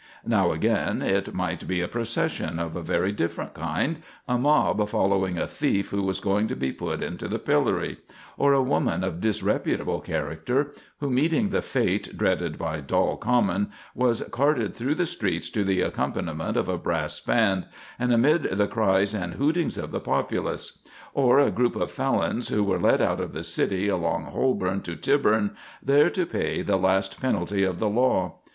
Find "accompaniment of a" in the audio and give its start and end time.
15.81-16.79